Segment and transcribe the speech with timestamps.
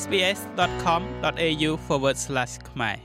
[0.00, 1.70] sbs.com.au/
[2.70, 2.98] ខ្មែរ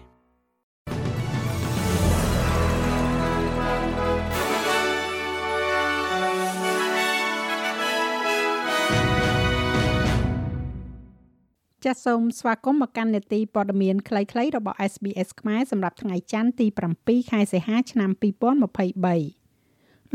[11.85, 16.67] ចាសសូមស្វាគមន៍មកកាន់នេតិព័ត៌មានខ្លីៗរបស់ SBS ខ្មែរសម្រាប់ថ្ងៃច័ន្ទទី
[16.99, 19.46] 7ខែសីហាឆ្នាំ2023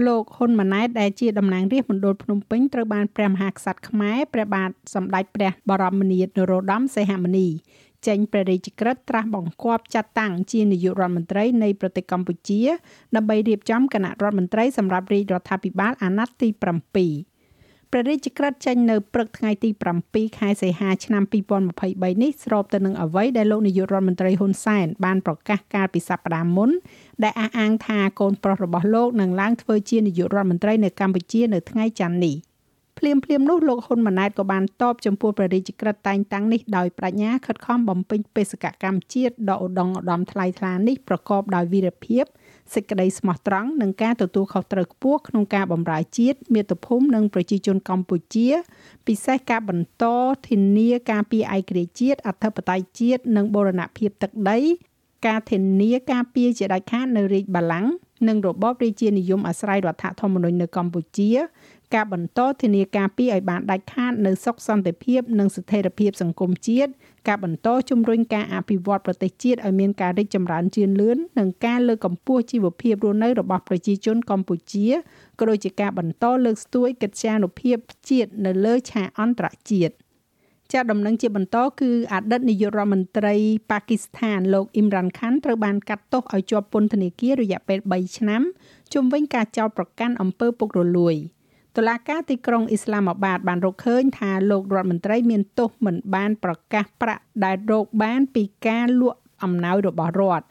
[0.07, 7.49] លោកហ៊ុនម៉ាណែតដែលជាតំណាងរាស្ត្រមណ្ឌលភ្នំពេញត្រូវបានព្រះមហាក្សត្រខ្មែរព្រះបាទសម្ដេចព្រះបរមនាថនរោត្តមសីហមុនី
[8.07, 12.61] ចេញព្រះរាជក្រឹត្យត្រាស់បង្គាប់ចាត់តាំងជានាយករដ្ឋមន្ត្រីនៃប្រទេសកម្ពុជា
[13.17, 16.49] ដើម្បីរៀបចំគណៈរដ្ឋមន្ត្រីសម្រាប់រាជរដ្ឋាភិបាលអាណត្តិទី
[16.93, 17.32] 7
[17.95, 19.71] ព្រះរាជក្រឹត្យចេញនៅព្រឹកថ្ងៃទី
[20.05, 21.23] 7ខែសីហាឆ្នាំ
[21.73, 26.71] 2023នេះស្របទៅនឹងអ្វីដែលលោកនាយករដ្ឋមន្ត្រីហ៊ុនសែនបានប្រកាសកាលពីសប្តាហ៍មុន
[27.23, 32.35] ដែលអះអាងថាកូនប្រុសរបស់លោកនឹងឡើងធ្វើជានាយករដ្ឋមន្ត្រីនៅកម្ពុជានៅថ្ងៃច័ន្ទនេះ
[33.05, 42.25] ភ្លាមភ្លាមនោះលោកហ៊ុនម៉ាណែតក៏បានតបចំពោះព្រះរាជក្រឹត្យតែងតាំងនេះដោយប្រាជ្ញាខិតខំបំពេញបេសកកម្មជាតិដ៏ឧត្តមឧត្តមថ្លៃថ្លានេះប្រកបដោយវីរភាព
[42.75, 48.49] សេចក្តីស្មោះត្រង់និងការទទួលខុសត្រូវខ្ពស់ក្នុងការបម្រើជាតិមាតុភូមិនិងប្រជាជនកម្ពុជា
[49.07, 50.05] ពិសេសការបន្ត
[50.49, 54.59] ធានាការពារឯករាជ្យជាតិអធិបតេយ្យជាតិនិងបូរណភាពទឹកដី
[55.27, 57.93] ការធានាការពារជាដាច់ខាតនៅរាជបល្ល័ង្ក
[58.29, 61.31] និងរបបរាជានិយមអាស្រ័យរដ្ឋធម្មនុញ្ញនៅកម្ពុជា
[61.95, 66.91] ការបន្តធានាការពីឲ្យបានដាច់ខាតនៅសុខសន្តិភាព និងស្ថិរភាពសង្គមជាតិ
[67.29, 74.89] ការបន្តជំរុញការអភិវឌ្ឍប្រទេសជាតិឲ្យមានការរីកចម្រើនជឿនលឿននិងការលើកកម្ពស់ជីវភាពរស់នៅរបស់ប្រជាជនកម្ពុជា
[75.39, 77.77] ក៏ដូចជាការបន្តលើកស្ទួយកិត្យានុភាព
[78.11, 79.95] ជាតិនៅលើឆាកអន្តរជាតិ
[80.73, 83.35] ចាត់ដំណឹងជាបន្តគឺអតីតនាយករដ្ឋមន្ត្រី
[83.71, 88.43] ប៉ាគីស្ថានលោកអ៊ីមរ៉ាន់ខានត្រូវបានកាត់ទោសឲ្យជាប់ពន្ធនាគាររយៈពេល3ឆ្នាំ
[88.93, 91.17] ជុំវិញការចោទប្រកាន់អំពើពុករលួយ។
[91.77, 100.47] តុលាការទីក្រុងអ៊ីស្លាមាបាតបានរកឃើញថាលោករដ្ឋមន្ត្រីមានទោសមិនបានប្រកាសប្រាក់ដែលរកបានពីការលក់អំណោយរបស់រដ្ឋ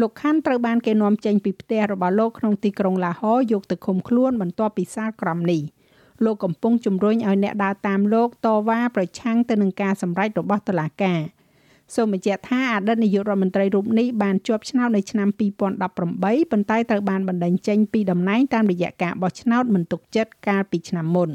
[0.00, 5.62] លោកខាន់ត្រូវបានគេនាំចេញពីផ្ទះរបស់លោកក្នុងទីក្រុងឡាហ័រយកទៅឃុំខ្លួនបន្ទាប់ពីសាលក្រមនេះ
[6.24, 11.20] លោកកំពុងជំរុញឲ្យអ្នកដើរតាមលោកតវ៉ាប្រឆាំងទៅនឹងការសម្រេចរបស់តុលាការ។
[11.94, 15.28] សូមបញ្ជាក់ថាអតីតនាយករដ្ឋមន្ត្រីរូបនេះបានជាប់ឆ្នោតនៅឆ្នាំ
[15.60, 21.30] 2018ប៉ុន្តែត្រូវបានបណ្តេញចេញពីតំណែងតាមរយៈការបោះឆ្នោតមិនទុកចិត្តកាលពីឆ្នាំមុន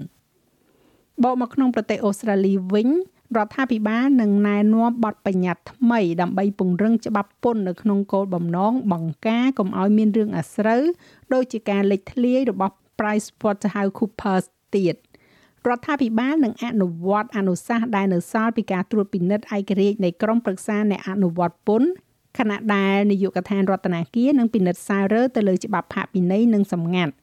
[1.24, 2.90] បកមកក្នុងប្រទេសអូស្ត្រាលីវិញ
[3.38, 10.84] រដ្ឋាភិបាលនឹងណែនាំបទបញ្ញត្តិថ្មីដើម្បីពង្រឹងច្បាប់ពន្ធនៅក្នុងគោលបំណងបង្ការកុំឲ្យមានរឿងអាស្រូវ
[11.34, 14.46] ដោយជាការលេចធ្លាយរបស់ PricewaterhouseCoopers
[14.78, 14.96] ទៀត
[15.70, 21.90] រដ្ឋាភិបាលនឹងអនុវត្តអនុសាសន៍ដែលនៅសល់ពីការត្រួតពិនិត្យឯករាជ្យនៃក្រមប្រឹក្សាអ្នកអនុវត្តពន្ធ
[22.38, 27.14] ខណៈដែលនាយកដ្ឋានរដ្ឋាភិបាលនឹងពិនិត្យសាររើទៅលើច្បាប់ផាកពិន័យនិងសម្ងាត់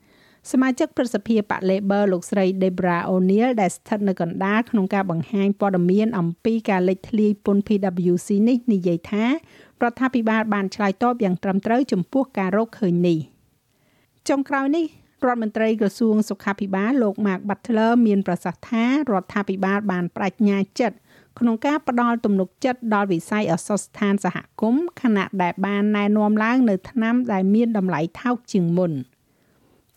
[0.50, 9.30] សមាជិកប្រសិទ្ធិបក Labor លោកស្រី Debra O'Neil ដែលស្ថិតនៅកណ្ដាលក្នុងការបង្ហាញព័ត៌មានអំពីការលេចធ្លាយពន្ធ PwC នេះនិយាយថារ
[9.90, 13.18] ដ្ឋាភិបាលបានឆ្លើយតបយ៉ាងត្រឹមត្រូវចំពោះការរកឃើញនេះ
[14.28, 14.84] ចុងក្រោយនេះ
[15.26, 20.96] រដ្ឋមន្ត្រីក្រសួងសុខាភិបាលលោក Mark Butler មានប្រសាសន៍ថារដ្ឋាភិបាលបានបដិញ្ញាចិត្ត
[21.38, 28.92] ក្នុងការផ្ដល់ទំនុកចិត្តដល់វិស័យអសរស្ថានសហគមន៍ខណៈដែលបានណែនាំឡើងនៅឆ្នាំដែលមានតម្លៃថោកជាងមុន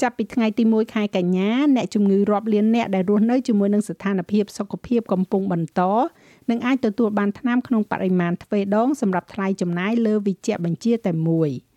[0.02, 5.81] ចាប់ពីថ្ងៃទី1ខែកញ្ញាអ្នកជំងឺរាប់លានអ្នកដែលរស់នៅជាមួយនឹងស្ថានភាពសុខភាពកំពុងបន្ត
[6.50, 11.52] នឹងអាចទទួលបានថ្នាំក្នុងបរិមាណទ្វេដងសម្រាប់ថ្លៃចំណាយលើវិជ្ជបញ្ជាតែមួយ។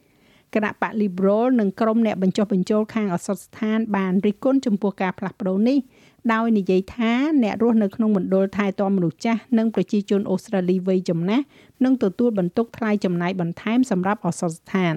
[0.54, 5.78] គណៈបក Liberal និងក្រុមអ្នកបញ្ចុះបញ្ចូលខាងអសត់ស្ថានបានរិះគន់ចំពោះការផ្លាស់ប្ដូរនេះ
[6.32, 11.44] ដោយនិយាយថាអ្នករស់នៅក្នុងមណ្ឌលថែទាំមនុស្សចាស់និងប្រជាជនអូស្ត្រាលីវ័យចំណាស់
[11.84, 14.94] នឹងទទួលបន្ទុកថ្លៃចំណាយបន្ថែមសម្រាប់អសត់ស្ថាន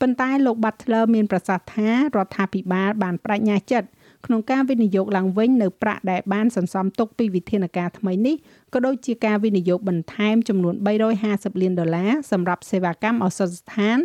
[0.00, 3.88] ប៉ុន្តែលោក Butler មានប្រសាសន៍ថារដ្ឋាភិបាលបានបដិញ្ញាចិត្ត
[4.26, 8.36] ក្នុងការវិនិយោគឡើងវិញនៅប្រាក់ដែលបានសន្សំទុកពីវិធានការថ្មីនេះ
[8.74, 10.74] ក៏ដូចជាការវិនិយោគបន្ថែមចំនួន
[11.18, 13.98] 350លានដុល្លារសម្រាប់សេវាកម្មឱសថស្ថាន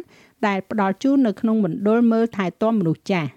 [0.48, 3.30] ដែលផ្ដល់ជូននៅក្នុងមណ្ឌលមើលថែទាំមនុស្សចាស់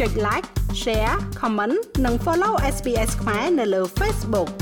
[0.00, 0.48] ចុច like
[0.82, 4.61] share comment និង follow SPS ខ្មែរនៅលើ Facebook